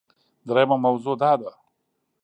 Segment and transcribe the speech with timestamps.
[0.47, 1.51] دریمه موضوع دا ده